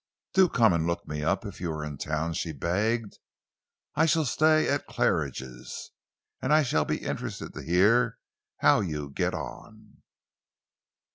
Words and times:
"Do 0.33 0.49
come 0.49 0.73
and 0.73 0.87
look 0.87 1.07
me 1.07 1.21
up 1.23 1.45
if 1.45 1.61
you 1.61 1.71
are 1.73 1.85
in 1.85 1.99
town," 1.99 2.33
she 2.33 2.53
begged. 2.53 3.19
"I 3.93 4.07
shall 4.07 4.25
stay 4.25 4.67
at 4.67 4.87
Claridge's, 4.87 5.91
and 6.41 6.51
I 6.51 6.63
shall 6.63 6.85
be 6.85 7.03
interested 7.03 7.53
to 7.53 7.61
hear 7.61 8.17
how 8.61 8.79
you 8.81 9.11
get 9.11 9.35
on." 9.35 10.01